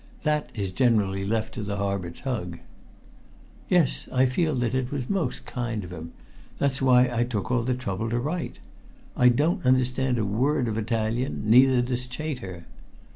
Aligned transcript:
That 0.23 0.49
is 0.55 0.71
generally 0.71 1.23
left 1.23 1.53
to 1.53 1.61
the 1.61 1.77
harbor 1.77 2.09
tug." 2.09 2.57
"Yes, 3.69 4.09
I 4.11 4.25
feel 4.25 4.55
that 4.55 4.73
it 4.73 4.89
was 4.91 5.07
most 5.11 5.45
kind 5.45 5.83
of 5.83 5.91
him. 5.93 6.13
That's 6.57 6.81
why 6.81 7.07
I 7.13 7.23
took 7.23 7.51
all 7.51 7.61
the 7.61 7.75
trouble 7.75 8.09
to 8.09 8.17
write. 8.17 8.57
I 9.15 9.29
don't 9.29 9.63
understand 9.63 10.17
a 10.17 10.25
word 10.25 10.67
of 10.67 10.75
Italian, 10.75 11.43
neither 11.47 11.83
does 11.83 12.09
Chater." 12.11 12.65